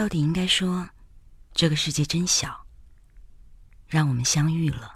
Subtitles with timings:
[0.00, 0.88] 到底应该说，
[1.52, 2.64] 这个世界真小，
[3.86, 4.94] 让我们相遇了，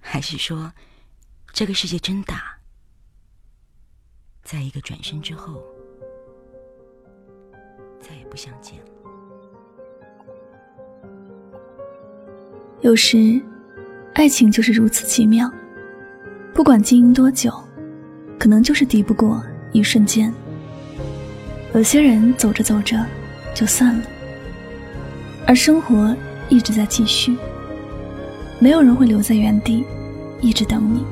[0.00, 0.72] 还是说，
[1.52, 2.58] 这个世界真大，
[4.42, 5.62] 在一个转身之后，
[8.00, 8.86] 再也不相见了？
[12.80, 13.38] 有时，
[14.14, 15.52] 爱情就是如此奇妙，
[16.54, 17.52] 不管经营多久，
[18.38, 20.32] 可能就是敌不过一瞬间。
[21.74, 23.06] 有些人走着走着
[23.54, 24.04] 就散了，
[25.46, 26.16] 而生活
[26.48, 27.36] 一直在继续。
[28.58, 29.84] 没有人会留在原地
[30.40, 31.04] 一直等你。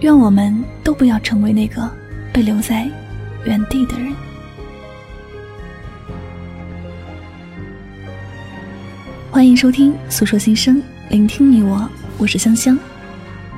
[0.00, 1.88] 愿我们都不要成为那个
[2.32, 2.88] 被留在
[3.44, 4.12] 原地的人。
[9.30, 10.76] 欢迎收听《诉说心声》，
[11.10, 11.88] 聆听你我，
[12.18, 12.78] 我是香香。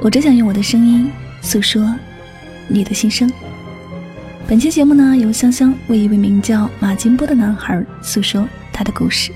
[0.00, 1.94] 我只想用我的声音诉说
[2.68, 3.30] 你的心声。
[4.48, 9.30] 本期节目呢，由香香为一位名叫马金波的男孩诉说他的故事。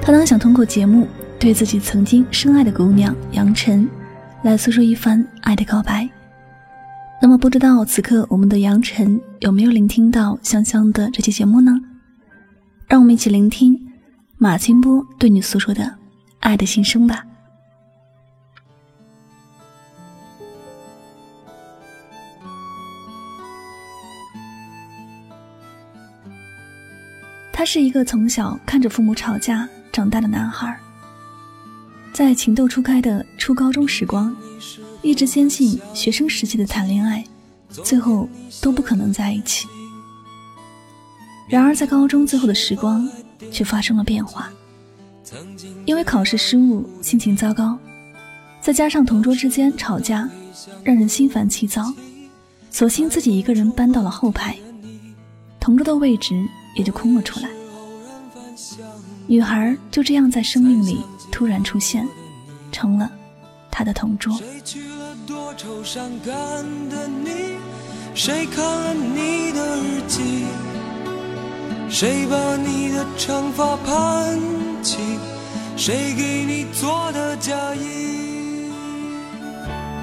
[0.00, 1.08] 他呢，想通过节目
[1.40, 3.88] 对自己曾经深爱的姑娘杨晨
[4.44, 6.08] 来诉说一番爱的告白。
[7.20, 11.76] 那么，不知道此刻我们的杨晨有没有聆听到香香的这期节目呢？
[12.86, 13.76] 让我们一起聆听
[14.38, 15.92] 马金波对你诉说的
[16.38, 17.24] 爱的心声吧。
[27.56, 30.78] 他是一个从小看着父母吵架长大的男孩，
[32.12, 34.36] 在情窦初开的初高中时光，
[35.00, 37.24] 一直坚信学生时期的谈恋爱，
[37.70, 38.28] 最后
[38.60, 39.66] 都不可能在一起。
[41.48, 43.08] 然而在高中最后的时光，
[43.50, 44.52] 却发生了变化。
[45.86, 47.78] 因为考试失误，心情糟糕，
[48.60, 50.28] 再加上同桌之间吵架，
[50.84, 51.90] 让人心烦气躁，
[52.70, 54.54] 索性自己一个人搬到了后排，
[55.58, 56.46] 同桌的位置。
[56.76, 57.48] 也就空了出来，
[59.26, 61.00] 女孩就这样在生命里
[61.32, 62.06] 突然出现，
[62.70, 63.10] 成了
[63.70, 64.38] 他的同桌。
[68.14, 70.44] 谁看了你的日记？
[71.88, 74.38] 谁把你的长发盘
[74.82, 74.98] 起？
[75.76, 78.68] 谁给你做的嫁衣？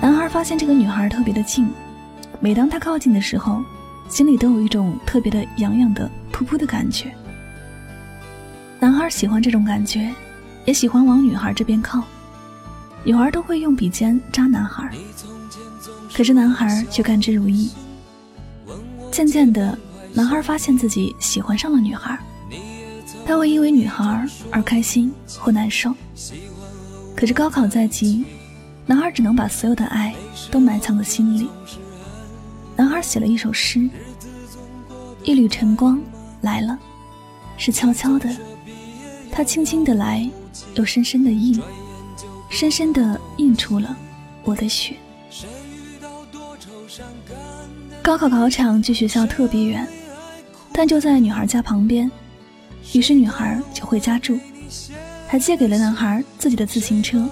[0.01, 1.67] 男孩发现这个女孩特别的静，
[2.39, 3.63] 每当他靠近的时候，
[4.09, 6.09] 心里都有一种特别的痒痒的。
[6.45, 7.11] 噗噗的感觉，
[8.79, 10.13] 男孩喜欢这种感觉，
[10.65, 12.03] 也喜欢往女孩这边靠。
[13.03, 14.89] 女孩都会用笔尖扎男孩，
[16.13, 17.69] 可是男孩却甘之如饴。
[19.11, 19.77] 渐渐的，
[20.13, 22.17] 男孩发现自己喜欢上了女孩，
[23.25, 25.93] 他会因为女孩而开心或难受。
[27.15, 28.25] 可是高考在即，
[28.85, 30.15] 男孩只能把所有的爱
[30.49, 31.47] 都埋藏在心里。
[32.75, 33.89] 男孩写了一首诗：
[35.23, 36.01] 一缕晨光。
[36.43, 36.77] 来了，
[37.57, 38.29] 是悄悄的，
[39.31, 40.29] 他轻轻的来，
[40.75, 41.59] 又深深的印，
[42.49, 43.95] 深深的印出了
[44.43, 44.95] 我的血。
[48.01, 49.87] 高考考场距学校特别远，
[50.73, 52.11] 但就在女孩家旁边，
[52.91, 54.37] 于是女孩就回家住，
[55.25, 57.25] 还借给了男孩自己的自行车。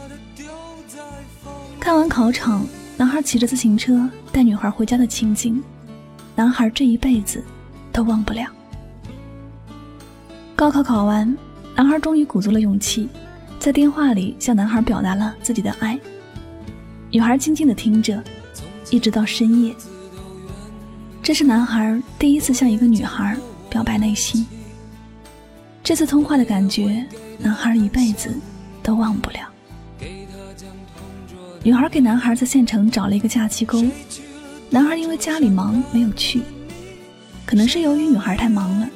[1.81, 5.61] 看完考场，男孩骑着自行车带女孩回家的情景，
[6.33, 7.43] 男孩这一辈子
[7.91, 8.47] 都忘不了。
[10.61, 11.35] 高考考完，
[11.75, 13.09] 男孩终于鼓足了勇气，
[13.57, 15.99] 在电话里向男孩表达了自己的爱。
[17.09, 18.23] 女孩静静的听着，
[18.91, 19.73] 一直到深夜。
[21.23, 23.35] 这是男孩第一次向一个女孩
[23.71, 24.45] 表白内心。
[25.83, 27.07] 这次通话的感觉，
[27.39, 28.31] 男孩一辈子
[28.83, 29.39] 都忘不了。
[31.63, 33.91] 女孩给男孩在县城找了一个假期工，
[34.69, 36.43] 男孩因为家里忙没有去，
[37.47, 38.87] 可能是由于女孩太忙了。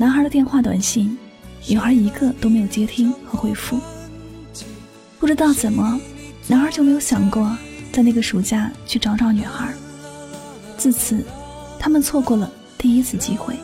[0.00, 1.14] 男孩的电话、短信，
[1.68, 3.78] 女孩一个都没有接听和回复。
[5.18, 6.00] 不知道怎么，
[6.46, 7.54] 男孩就没有想过
[7.92, 9.74] 在那个暑假去找找女孩。
[10.78, 11.22] 自此，
[11.78, 13.54] 他们错过了第一次机会。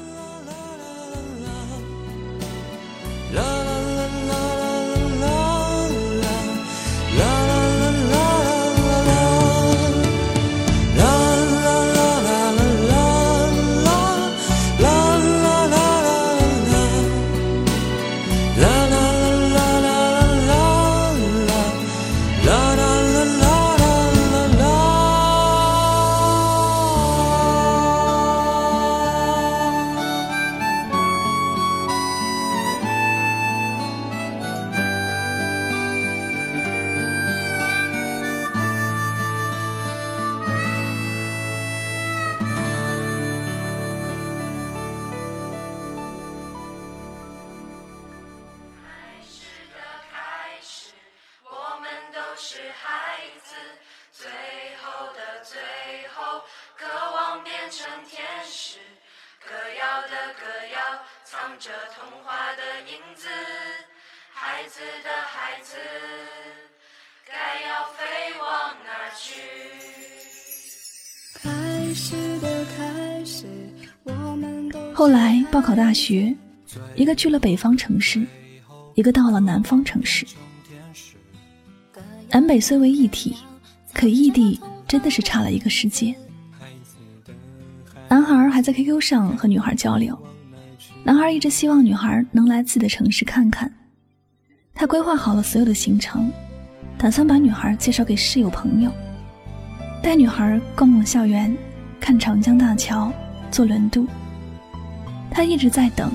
[61.46, 63.28] 谣，藏着童话的影子。
[64.32, 65.76] 孩子的孩子，
[67.24, 68.04] 该要飞
[68.40, 69.40] 往哪去？
[71.34, 73.46] 开始的开始，
[74.02, 76.34] 我们都后来报考大学，
[76.96, 78.26] 一个去了北方城市，
[78.94, 80.26] 一个到了南方城市。
[82.30, 83.36] 南北虽为一体，
[83.94, 86.12] 可异地真的是差了一个世界。
[88.08, 90.18] 男孩还在 QQ 上和女孩交流，
[91.06, 93.72] 男孩一直希望女孩能来自己的城市看看。
[94.74, 96.28] 他规划好了所有的行程，
[96.98, 98.90] 打算把女孩介绍给室友朋友，
[100.02, 101.56] 带女孩逛逛校园，
[102.00, 103.12] 看长江大桥，
[103.52, 104.04] 坐轮渡。
[105.30, 106.10] 他一直在等，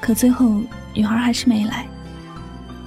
[0.00, 0.62] 可最后
[0.94, 1.84] 女孩还是没来。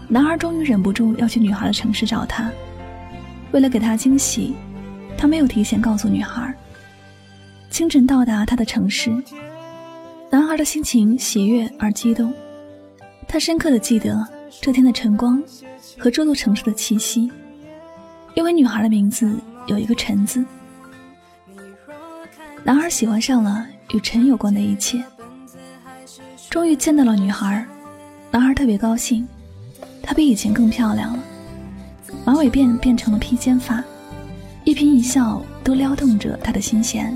[0.08, 2.50] 男孩终于忍不住要去女孩的城市找她，
[3.52, 4.56] 为了给她惊喜，
[5.16, 6.52] 他没有提前告诉女孩。
[7.70, 9.12] 清晨到达他的城市，
[10.34, 12.34] 男孩的心情喜悦而激动。
[13.28, 14.28] 他深刻的记得
[14.60, 15.40] 这天的晨光
[15.96, 17.32] 和这座城市的气息，
[18.34, 19.32] 因为女孩的名字
[19.68, 20.44] 有一个“陈”字。
[22.64, 23.64] 男孩喜欢上了
[23.94, 25.04] 与陈有关的一切。
[26.50, 27.64] 终于见到了女孩，
[28.32, 29.28] 男孩特别高兴。
[30.02, 31.24] 她比以前更漂亮了，
[32.26, 33.84] 马尾辫变成了披肩发，
[34.64, 37.16] 一颦一笑都撩动着他的心弦。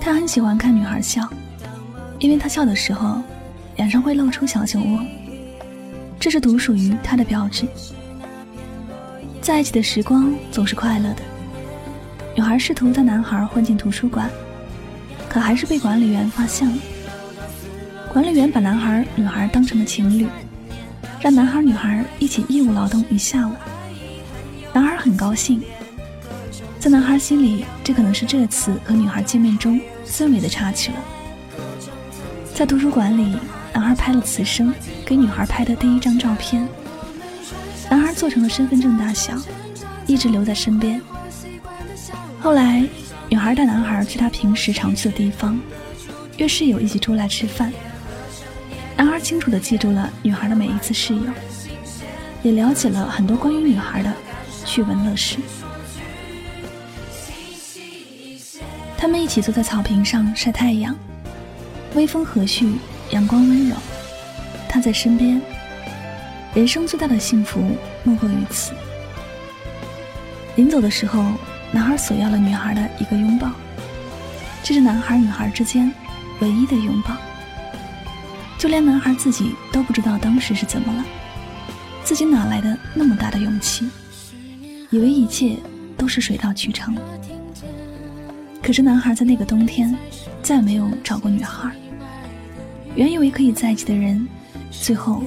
[0.00, 1.28] 他很喜欢看女孩笑，
[2.20, 3.20] 因为他笑的时候，
[3.76, 5.00] 脸上会露出小酒窝，
[6.20, 7.66] 这是独属于他的标志。
[9.40, 11.22] 在一起的时光总是快乐的。
[12.36, 14.30] 女孩试图带男孩混进图书馆，
[15.30, 16.76] 可还是被管理员发现了。
[18.12, 20.26] 管理员把男孩、女孩当成了情侣，
[21.20, 23.52] 让男孩、女孩一起义务劳动一下午。
[24.74, 25.62] 男孩很高兴。
[26.78, 30.98] 在男孩心里，这可能是这次和女孩见面中最美的插曲了。
[32.60, 33.38] 在图书馆里，
[33.72, 34.70] 男孩拍了此生
[35.06, 36.68] 给女孩拍的第一张照片。
[37.88, 39.34] 男孩做成了身份证大小，
[40.06, 41.00] 一直留在身边。
[42.38, 42.86] 后来，
[43.30, 45.58] 女孩带男孩去她平时常去的地方，
[46.36, 47.72] 约室友一起出来吃饭。
[48.94, 51.22] 男孩清楚地记住了女孩的每一次室友，
[52.42, 54.12] 也了解了很多关于女孩的
[54.66, 55.38] 趣闻乐事。
[58.98, 60.94] 他们一起坐在草坪上晒太阳，
[61.94, 62.74] 微风和煦，
[63.10, 63.76] 阳光温柔。
[64.68, 65.40] 他在身边，
[66.54, 67.60] 人生最大的幸福
[68.04, 68.72] 莫过于此。
[70.56, 71.24] 临走的时候，
[71.72, 73.50] 男孩索要了女孩的一个拥抱，
[74.62, 75.92] 这是男孩女孩之间
[76.40, 77.16] 唯一的拥抱。
[78.58, 81.04] 就连男孩自己都不知道当时是怎么了，
[82.04, 83.88] 自己哪来的那么大的勇气，
[84.90, 85.56] 以为一切
[85.96, 86.94] 都是水到渠成。
[88.62, 89.96] 可是，男孩在那个冬天
[90.50, 91.70] 再没有找过女孩。
[92.96, 94.26] 原以为可以在一起的人，
[94.68, 95.22] 最后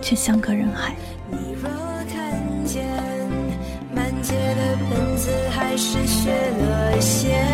[0.00, 0.96] 却相隔人海。
[1.30, 1.68] 你若
[2.10, 2.82] 看见
[3.94, 7.53] 满街的本子，还是学了些。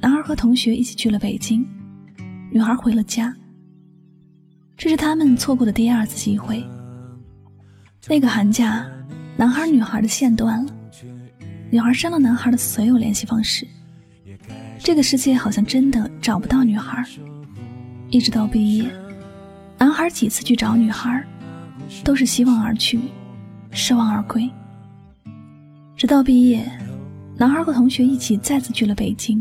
[0.00, 1.66] 男孩和同学一起去了北京，
[2.50, 3.34] 女孩回了家。
[4.76, 6.64] 这是他们错过的第二次机会。
[8.06, 8.86] 那个寒假，
[9.36, 10.72] 男孩女孩的线断了，
[11.68, 13.66] 女孩删了男孩的所有联系方式。
[14.78, 17.04] 这个世界好像真的找不到女孩，
[18.08, 18.88] 一直到毕业，
[19.78, 21.26] 男孩几次去找女孩，
[22.04, 23.00] 都是希望而去，
[23.72, 24.48] 失望而归。
[25.96, 26.64] 直到毕业，
[27.38, 29.40] 男孩和同学一起再次去了北京。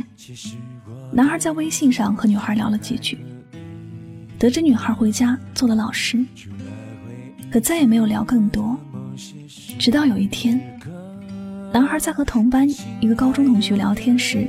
[1.12, 3.18] 男孩在微信上和女孩聊了几句，
[4.38, 6.24] 得知女孩回家做了老师，
[7.52, 8.78] 可再也没有聊更多。
[9.80, 10.62] 直到有一天，
[11.74, 12.70] 男孩在和同班
[13.02, 14.46] 一个高中同学聊天时，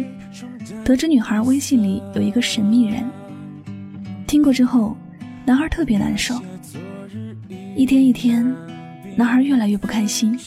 [0.85, 3.03] 得知女孩微信里有一个神秘人。
[4.27, 4.95] 听过之后，
[5.47, 6.39] 男孩特别难受。
[7.75, 8.45] 一天一天，
[9.17, 10.39] 男孩越来越不开心。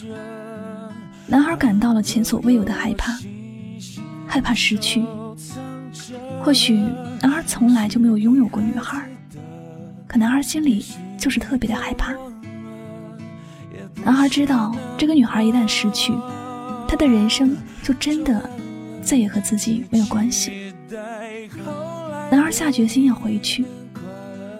[1.31, 3.17] 男孩感到了前所未有的害怕，
[4.27, 5.01] 害怕失去。
[6.43, 6.73] 或许
[7.21, 9.09] 男孩从来就没有拥有过女孩，
[10.07, 10.85] 可男孩心里
[11.17, 12.13] 就是特别的害怕。
[14.03, 16.11] 男孩知道，这个女孩一旦失去，
[16.85, 18.49] 他的人生就真的
[19.01, 20.73] 再也和自己没有关系。
[22.29, 23.63] 男孩下决心要回去。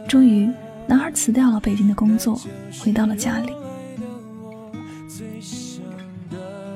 [0.07, 0.49] 终于，
[0.87, 2.39] 男孩辞掉了北京的工作，
[2.79, 3.51] 回到了家里。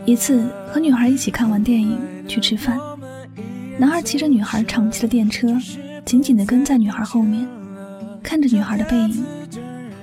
[0.06, 2.80] 一次和女孩一起看完电影去吃饭。
[3.78, 5.48] 男孩骑着女孩长期的电车，
[6.06, 7.48] 紧紧地跟在女孩后面，
[8.22, 9.24] 看着女孩的背影。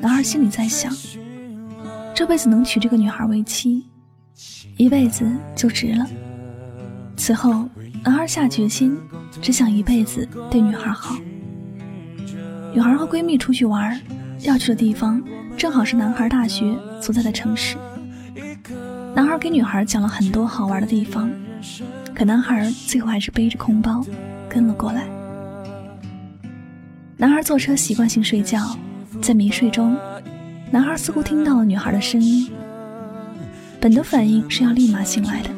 [0.00, 0.92] 男孩心里在想：
[2.12, 3.86] 这辈子能娶这个女孩为妻，
[4.76, 6.04] 一辈子就值了。
[7.16, 7.68] 此后，
[8.02, 8.98] 男孩下决心，
[9.40, 11.16] 只想一辈子对女孩好。
[12.74, 14.00] 女孩和闺蜜出去玩，
[14.40, 15.22] 要去的地方
[15.56, 17.76] 正好是男孩大学所在的城市。
[19.14, 21.30] 男孩给女孩讲了很多好玩的地方。
[22.14, 24.04] 可男孩最后还是背着空包
[24.48, 25.06] 跟了过来。
[27.16, 28.76] 男孩坐车习惯性睡觉，
[29.20, 29.96] 在迷睡中，
[30.70, 32.50] 男孩似乎听到了女孩的声音。
[33.80, 35.50] 本的反应是要立马醒来的，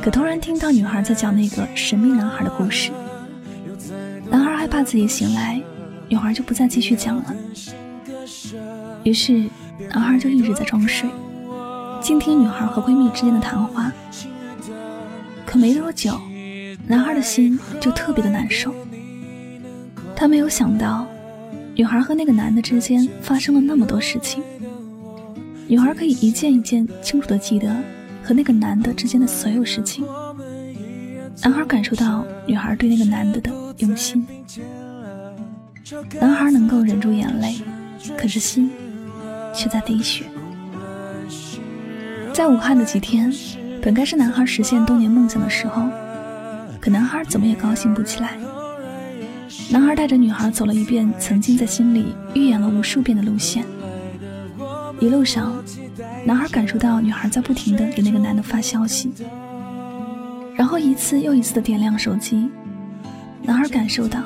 [0.00, 2.90] 可突然听到女孩在讲那个神秘男孩的故事。
[4.30, 5.60] 男孩害怕自己醒来，
[6.08, 7.34] 女孩就不再继续讲了。
[9.04, 9.48] 于是，
[9.90, 11.08] 男孩就一直在装睡，
[12.00, 13.92] 倾听女孩和闺蜜之间的谈话。
[15.44, 16.20] 可没多久，
[16.86, 18.74] 男孩的心就特别的难受。
[20.14, 21.06] 他没有想到，
[21.74, 24.42] 女孩和那个男的之间发生了那么多事情。
[25.66, 27.74] 女孩可以一件一件清楚的记得
[28.22, 30.04] 和那个男的之间的所有事情。
[31.42, 34.26] 男孩感受到女孩对那个男的的用心。
[36.20, 37.54] 男孩能够忍住眼泪，
[38.16, 38.70] 可是心
[39.54, 40.24] 却在滴血。
[42.38, 43.34] 在武汉的几天。
[43.82, 45.88] 本该是男孩实现多年梦想的时候，
[46.80, 48.38] 可男孩怎么也高兴不起来。
[49.68, 53.64] 男孩带着女孩走了一遍曾经在心里预演了无数遍的路线。
[55.00, 55.52] 一路上，
[56.24, 59.12] 男孩感受到女孩在不停的给那个男的发消息，
[60.54, 62.48] 然后一次又一次的点亮手机。
[63.42, 64.22] 男孩感受到，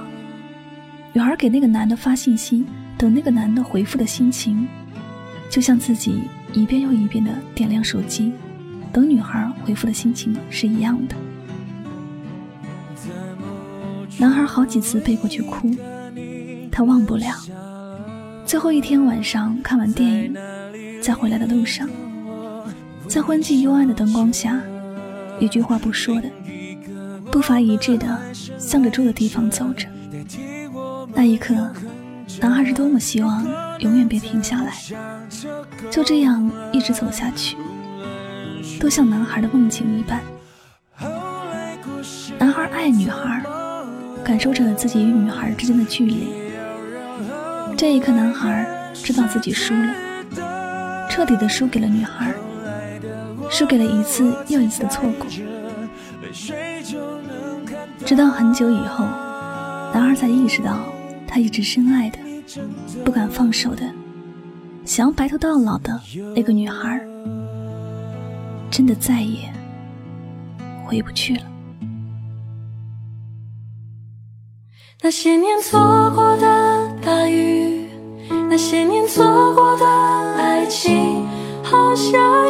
[1.14, 2.62] 女孩给那个男的发信息，
[2.99, 4.69] 等那个男的回复的心情，
[5.49, 6.21] 就像自己
[6.52, 8.32] 一遍又一遍的点亮手机。
[8.92, 11.16] 等女孩回复的心情是一样的。
[14.18, 15.71] 男孩好几次背过去哭，
[16.71, 17.35] 他忘不了。
[18.44, 20.35] 最后一天晚上看完电影，
[21.00, 21.88] 在回来的路上，
[23.09, 24.61] 在昏寂幽暗的灯光下，
[25.40, 26.28] 一句话不说的，
[27.30, 28.18] 步伐一致的
[28.59, 29.88] 向着住的地方走着。
[31.14, 31.54] 那一刻，
[32.41, 33.45] 男孩是多么希望
[33.81, 34.75] 永远别停下来，
[35.91, 37.57] 就这样一直走下去。
[38.81, 40.21] 都像男孩的梦境一般。
[42.39, 43.43] 男孩爱女孩，
[44.25, 46.33] 感受着自己与女孩之间的距离。
[47.77, 49.95] 这一刻，男孩知道自己输了，
[51.09, 52.35] 彻底的输给了女孩，
[53.51, 55.27] 输给了一次又一次的错过。
[58.05, 59.05] 直到很久以后，
[59.95, 60.81] 男孩才意识到，
[61.27, 62.19] 他一直深爱的、
[63.04, 63.82] 不敢放手的、
[64.85, 66.00] 想要白头到老的
[66.35, 67.00] 那个女孩。
[68.71, 69.52] 真的再也
[70.82, 71.42] 回不去了。
[75.02, 77.87] 那些年错过的大雨，
[78.49, 79.87] 那些年错过的
[80.38, 81.26] 爱情，
[81.62, 82.42] 好像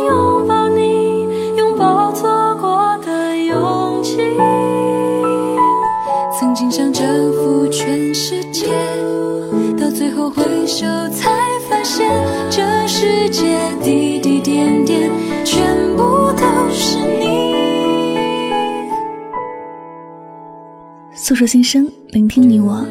[10.73, 11.29] 后回首才
[11.69, 12.09] 发现，
[12.51, 15.11] 这世界滴滴点点
[15.45, 17.53] 全部都是你。
[21.15, 22.85] 诉说心声，聆听你我。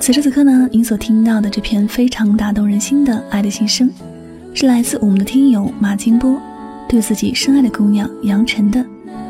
[0.00, 3.90] 此时此刻呢，您所听到的这篇非常打动人心的爱的心声，
[4.54, 6.40] 是来自我们的听友马金波
[6.88, 8.84] 对自己深爱的姑娘杨晨的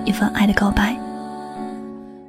[0.04, 0.96] 一份爱的告白。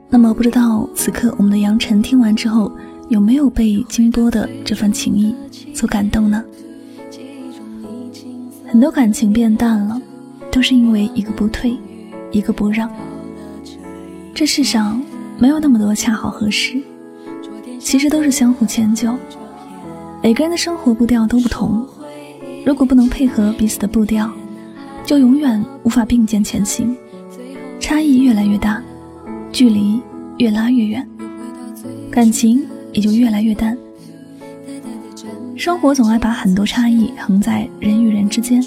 [0.10, 2.70] 那么，不知道此刻我们的杨晨听完之后，
[3.12, 5.36] 有没有被金波的这份情谊
[5.75, 6.41] 所感动呢？
[8.70, 10.01] 很多感情变淡了，
[10.50, 11.77] 都是因为一个不退，
[12.32, 12.89] 一个不让。
[14.34, 15.03] 这世上
[15.38, 16.82] 没有那么多恰好合适，
[17.80, 19.13] 其实都是相互迁就。
[20.24, 21.86] 每个人的生活步调都不同，
[22.65, 24.32] 如果不能配合彼此的步调，
[25.06, 26.96] 就永远无法并肩前行，
[27.77, 28.82] 差异越来越大，
[29.51, 30.01] 距离
[30.38, 31.06] 越拉越远，
[32.10, 33.77] 感情也就越来越淡。
[35.55, 38.65] 生活总爱把很多差异横在人与人之间，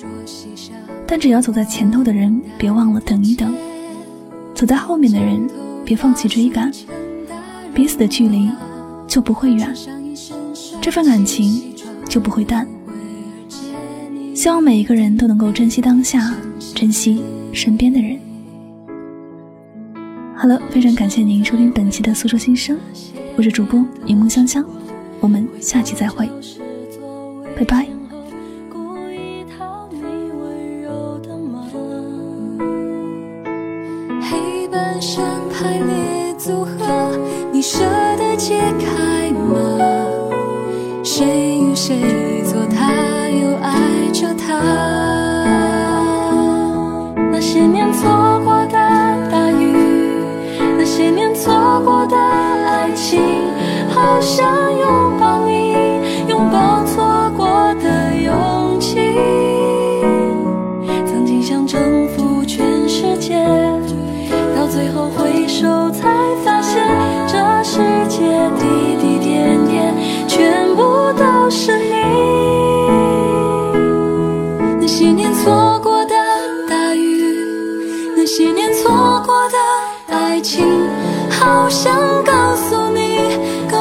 [1.06, 3.52] 但只要走在前头的人别忘了等一等，
[4.54, 5.48] 走在后面的人
[5.84, 6.70] 别放弃追赶，
[7.74, 8.48] 彼此的距离
[9.08, 9.74] 就不会远，
[10.80, 11.74] 这份感情
[12.08, 12.66] 就不会淡。
[14.34, 16.32] 希望每一个人都能够珍惜当下，
[16.74, 18.18] 珍惜身边的人。
[20.44, 22.78] 好了，非常感谢您收听本期的苏州心声，
[23.34, 24.62] 我是主播柠檬香香，
[25.18, 26.28] 我们下期再会。
[27.56, 27.93] 拜拜。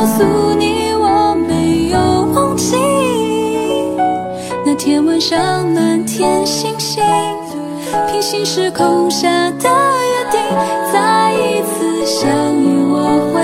[0.04, 1.98] 告诉你我没有
[2.34, 2.76] 忘记
[4.66, 7.02] 那天晚上满天星星，
[8.12, 10.42] 平行时空下的约定，
[10.92, 13.43] 再一次相遇，我会